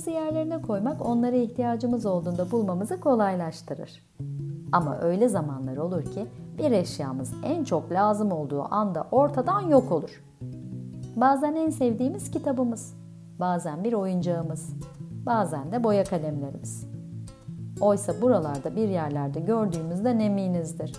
[0.00, 4.02] eşyalarımızı yerlerine koymak onlara ihtiyacımız olduğunda bulmamızı kolaylaştırır.
[4.72, 6.26] Ama öyle zamanlar olur ki
[6.58, 10.22] bir eşyamız en çok lazım olduğu anda ortadan yok olur.
[11.16, 12.94] Bazen en sevdiğimiz kitabımız,
[13.40, 14.70] bazen bir oyuncağımız,
[15.26, 16.86] bazen de boya kalemlerimiz.
[17.80, 20.92] Oysa buralarda bir yerlerde gördüğümüzden eminizdir.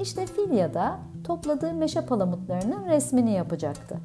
[0.00, 3.96] İşte Filya da topladığı meşe palamutlarının resmini yapacaktı.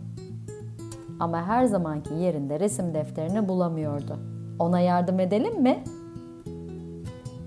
[1.19, 4.19] Ama her zamanki yerinde resim defterini bulamıyordu.
[4.59, 5.83] Ona yardım edelim mi?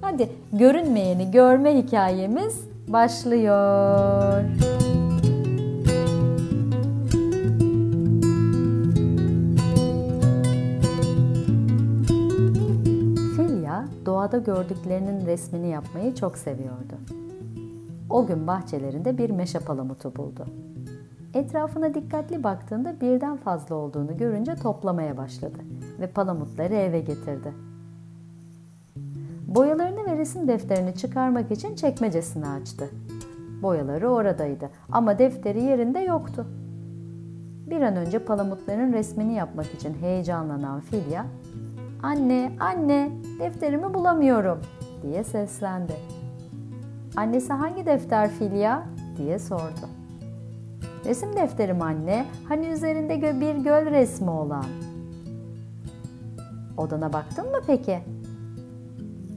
[0.00, 4.44] Hadi görünmeyeni görme hikayemiz başlıyor.
[13.36, 16.94] Filya doğada gördüklerinin resmini yapmayı çok seviyordu.
[18.10, 20.46] O gün bahçelerinde bir meşe palamutu buldu.
[21.34, 25.58] Etrafına dikkatli baktığında birden fazla olduğunu görünce toplamaya başladı
[26.00, 27.52] ve palamutları eve getirdi.
[29.46, 32.90] Boyalarını ve resim defterini çıkarmak için çekmecesini açtı.
[33.62, 36.46] Boyaları oradaydı ama defteri yerinde yoktu.
[37.70, 41.26] Bir an önce palamutların resmini yapmak için heyecanlanan Filya,
[42.02, 44.60] ''Anne, anne, defterimi bulamıyorum.''
[45.02, 45.92] diye seslendi.
[47.16, 48.86] Annesi hangi defter Filya?
[49.16, 49.99] diye sordu.
[51.10, 54.64] Resim defterim anne, hani üzerinde bir göl resmi olan.
[56.76, 57.98] Odana baktın mı peki?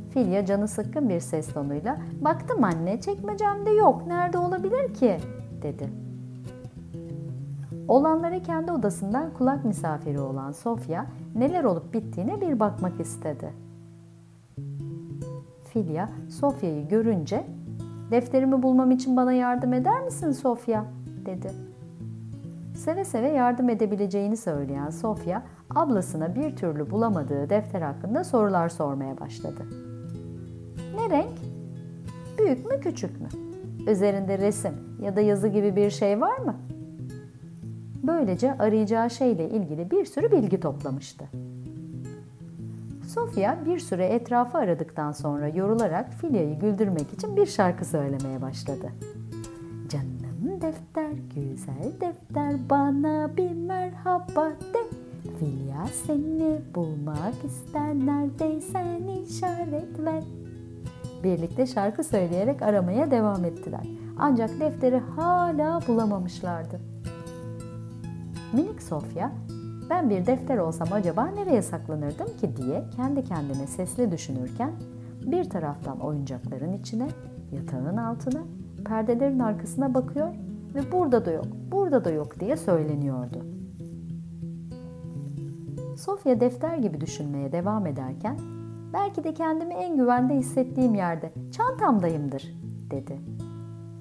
[0.10, 5.18] Filya canı sıkkın bir ses tonuyla, baktım anne, çekmecemde yok, nerede olabilir ki?
[5.62, 5.90] dedi.
[7.88, 13.54] Olanlara kendi odasından kulak misafiri olan Sofya, neler olup bittiğine bir bakmak istedi.
[15.64, 17.44] Filya, Sofya'yı görünce
[18.12, 20.86] Defterimi bulmam için bana yardım eder misin Sofya?
[21.26, 21.52] Dedi.
[22.76, 25.44] Seve seve yardım edebileceğini söyleyen Sofya,
[25.76, 29.68] ablasına bir türlü bulamadığı defter hakkında sorular sormaya başladı.
[30.96, 31.40] Ne renk?
[32.40, 33.28] Büyük mü küçük mü?
[33.88, 36.56] Üzerinde resim ya da yazı gibi bir şey var mı?
[38.04, 41.26] Böylece arayacağı şeyle ilgili bir sürü bilgi toplamıştı.
[43.08, 48.92] Sofia bir süre etrafı aradıktan sonra yorularak Filya'yı güldürmek için bir şarkı söylemeye başladı.
[50.64, 54.80] Defter, güzel defter bana bir merhaba de.
[55.40, 60.24] Filya seni bulmak ister neredeysen işaret ver.
[61.24, 63.88] Birlikte şarkı söyleyerek aramaya devam ettiler.
[64.18, 66.80] Ancak defteri hala bulamamışlardı.
[68.54, 69.32] Minik Sofya
[69.90, 74.72] ben bir defter olsam acaba nereye saklanırdım ki diye kendi kendine sesli düşünürken
[75.26, 77.08] bir taraftan oyuncakların içine,
[77.52, 78.42] yatağın altına,
[78.86, 80.34] perdelerin arkasına bakıyor
[80.76, 83.46] ve burada da yok, burada da yok diye söyleniyordu.
[85.98, 88.38] Sofya defter gibi düşünmeye devam ederken
[88.94, 92.54] belki de kendimi en güvende hissettiğim yerde, çantamdayımdır
[92.92, 93.20] dedi.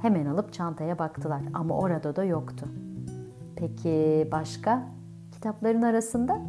[0.03, 2.67] Hemen alıp çantaya baktılar ama orada da yoktu.
[3.57, 4.83] Peki başka?
[5.33, 6.41] kitapların arasında.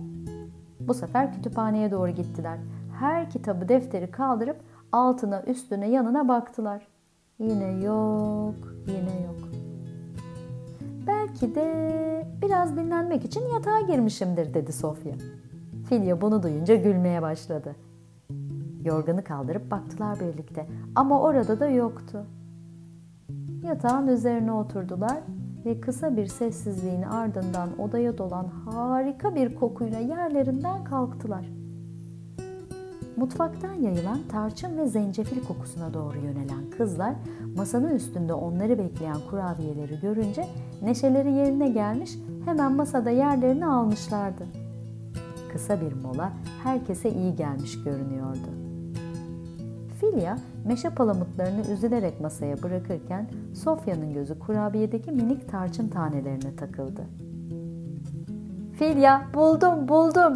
[0.79, 2.57] Bu sefer kütüphaneye doğru gittiler.
[2.99, 4.57] Her kitabı defteri kaldırıp
[4.91, 6.87] altına, üstüne, yanına baktılar.
[7.39, 8.55] Yine yok,
[8.87, 9.52] yine yok.
[11.07, 15.13] Belki de biraz dinlenmek için yatağa girmişimdir dedi Sofya.
[15.89, 17.75] Filya bunu duyunca gülmeye başladı.
[18.83, 22.25] Yorganı kaldırıp baktılar birlikte ama orada da yoktu.
[23.63, 25.19] Yatağın üzerine oturdular
[25.65, 31.62] ve kısa bir sessizliğin ardından odaya dolan harika bir kokuyla yerlerinden kalktılar.
[33.17, 37.13] Mutfaktan yayılan tarçın ve zencefil kokusuna doğru yönelen kızlar
[37.55, 40.45] masanın üstünde onları bekleyen kurabiyeleri görünce
[40.81, 44.43] neşeleri yerine gelmiş hemen masada yerlerini almışlardı.
[45.51, 48.47] Kısa bir mola herkese iyi gelmiş görünüyordu.
[50.01, 57.01] Filya meşe palamutlarını üzülerek masaya bırakırken Sofya'nın gözü kurabiyedeki minik tarçın tanelerine takıldı.
[58.73, 60.33] Filya buldum buldum.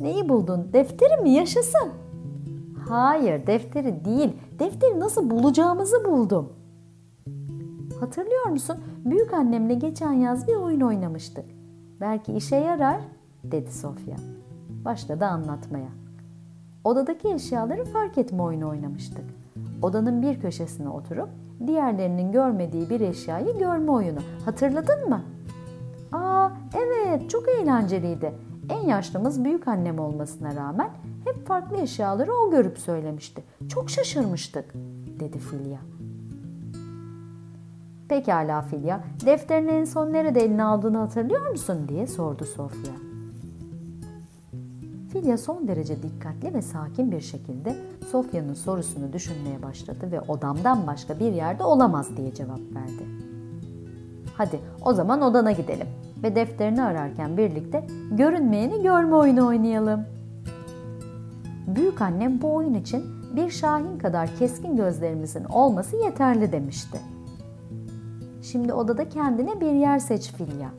[0.00, 0.68] Neyi buldun?
[0.72, 1.30] Defteri mi?
[1.30, 2.01] Yaşasın.
[2.92, 4.32] Hayır defteri değil.
[4.58, 6.52] Defteri nasıl bulacağımızı buldum.
[8.00, 8.76] Hatırlıyor musun?
[9.04, 11.44] Büyük annemle geçen yaz bir oyun oynamıştık.
[12.00, 13.00] Belki işe yarar
[13.44, 14.16] dedi Sofya.
[14.84, 15.88] Başladı anlatmaya.
[16.84, 19.24] Odadaki eşyaları fark etme oyunu oynamıştık.
[19.82, 21.28] Odanın bir köşesine oturup
[21.66, 24.20] diğerlerinin görmediği bir eşyayı görme oyunu.
[24.44, 25.22] Hatırladın mı?
[26.12, 28.32] Aa evet çok eğlenceliydi.
[28.68, 30.90] En yaşlımız büyük annem olmasına rağmen
[31.24, 33.42] hep farklı eşyaları o görüp söylemişti.
[33.68, 34.74] Çok şaşırmıştık
[35.20, 35.78] dedi Filya.
[38.08, 42.92] Pekala Filya, defterini en son nerede eline aldığını hatırlıyor musun diye sordu Sofya.
[45.12, 47.76] Filya son derece dikkatli ve sakin bir şekilde
[48.10, 53.06] Sofya'nın sorusunu düşünmeye başladı ve odamdan başka bir yerde olamaz diye cevap verdi.
[54.36, 55.86] Hadi o zaman odana gidelim
[56.22, 60.00] ve defterini ararken birlikte görünmeyeni görme oyunu oynayalım.
[61.66, 63.04] Büyük annem bu oyun için
[63.36, 66.98] bir şahin kadar keskin gözlerimizin olması yeterli demişti.
[68.42, 70.70] Şimdi odada kendine bir yer seç Filya.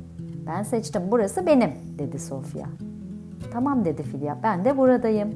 [0.47, 2.65] Ben seçtim burası benim dedi Sofya.
[3.53, 5.29] Tamam dedi Filya ben de buradayım.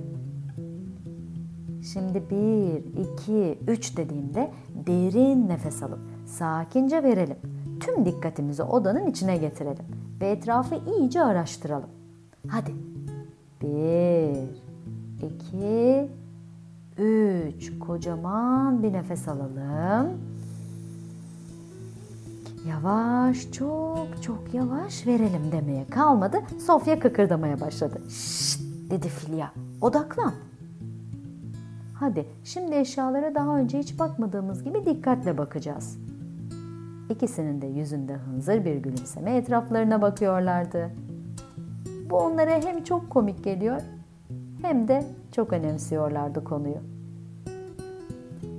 [1.93, 4.51] Şimdi bir, iki, üç dediğimde
[4.87, 7.37] derin nefes alıp sakince verelim.
[7.79, 11.89] Tüm dikkatimizi odanın içine getirelim ve etrafı iyice araştıralım.
[12.47, 12.75] Hadi.
[13.61, 14.37] Bir,
[15.27, 16.09] iki,
[17.01, 17.79] üç.
[17.79, 20.17] Kocaman bir nefes alalım.
[22.69, 26.37] Yavaş, çok çok yavaş verelim demeye kalmadı.
[26.65, 28.01] Sofya kıkırdamaya başladı.
[28.09, 29.51] Şşt dedi Filya.
[29.81, 30.33] Odaklan.
[31.93, 35.97] Hadi şimdi eşyalara daha önce hiç bakmadığımız gibi dikkatle bakacağız.
[37.09, 40.89] İkisinin de yüzünde hınzır bir gülümseme etraflarına bakıyorlardı.
[42.09, 43.81] Bu onlara hem çok komik geliyor
[44.61, 46.77] hem de çok önemsiyorlardı konuyu.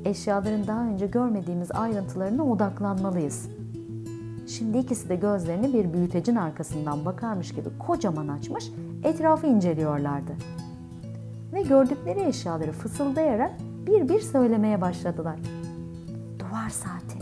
[0.04, 3.48] Eşyaların daha önce görmediğimiz ayrıntılarına odaklanmalıyız.
[4.48, 8.72] Şimdi ikisi de gözlerini bir büyütecin arkasından bakarmış gibi kocaman açmış,
[9.04, 10.32] etrafı inceliyorlardı.
[11.52, 13.50] Ve gördükleri eşyaları fısıldayarak
[13.86, 15.38] bir bir söylemeye başladılar.
[16.38, 17.17] Duvar saati,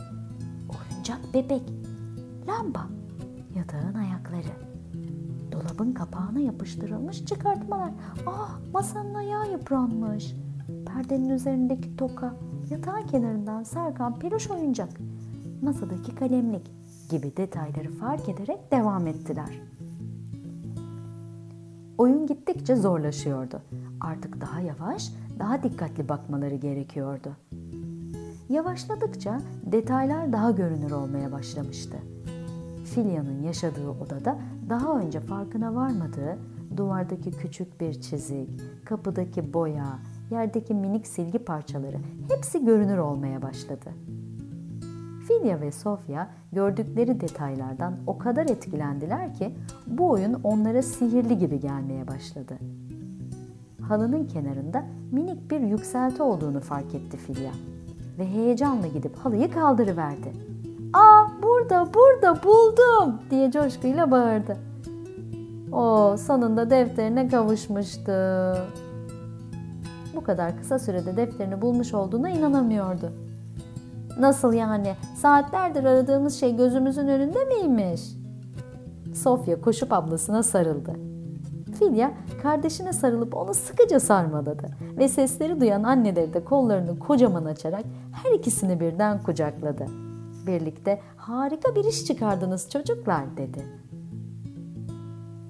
[1.06, 1.62] oyuncak bebek,
[2.49, 2.87] lamba,
[3.56, 4.53] yatağın ayakları,
[5.53, 7.91] dolabın kapağına yapıştırılmış çıkartmalar.
[8.26, 10.35] Ah masanın ayağı yıpranmış.
[10.87, 12.35] Perdenin üzerindeki toka,
[12.70, 14.88] yatağın kenarından sarkan peluş oyuncak,
[15.62, 16.70] masadaki kalemlik,
[17.11, 19.61] gibi detayları fark ederek devam ettiler.
[21.99, 23.62] Oyun gittikçe zorlaşıyordu.
[24.00, 27.37] Artık daha yavaş, daha dikkatli bakmaları gerekiyordu.
[28.48, 31.96] Yavaşladıkça detaylar daha görünür olmaya başlamıştı.
[32.84, 34.38] Filya'nın yaşadığı odada
[34.69, 36.38] daha önce farkına varmadığı
[36.76, 38.48] duvardaki küçük bir çizik,
[38.84, 39.98] kapıdaki boya,
[40.31, 41.96] yerdeki minik silgi parçaları
[42.28, 43.90] hepsi görünür olmaya başladı.
[45.28, 49.54] Filya ve Sofya gördükleri detaylardan o kadar etkilendiler ki
[49.87, 52.54] bu oyun onlara sihirli gibi gelmeye başladı.
[53.82, 57.52] Halının kenarında minik bir yükselti olduğunu fark etti Filya
[58.19, 60.33] ve heyecanla gidip halıyı kaldırıverdi.
[60.93, 64.57] ''Aa burada burada buldum!'' diye coşkuyla bağırdı.
[65.73, 68.13] O sonunda defterine kavuşmuştu.
[70.17, 73.13] Bu kadar kısa sürede defterini bulmuş olduğuna inanamıyordu.
[74.19, 74.95] Nasıl yani?
[75.17, 78.01] Saatlerdir aradığımız şey gözümüzün önünde miymiş?
[79.15, 80.93] Sofya koşup ablasına sarıldı.
[81.78, 84.69] Filya kardeşine sarılıp onu sıkıca sarmaladı
[84.99, 89.87] ve sesleri duyan anneleri de kollarını kocaman açarak her ikisini birden kucakladı.
[90.46, 93.64] Birlikte harika bir iş çıkardınız çocuklar dedi.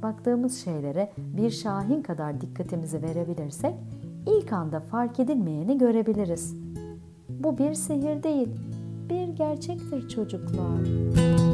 [0.02, 3.74] Baktığımız şeylere bir şahin kadar dikkatimizi verebilirsek
[4.26, 6.56] ilk anda fark edilmeyeni görebiliriz.
[7.28, 8.48] Bu bir sihir değil,
[9.10, 11.45] bir gerçektir çocuklar.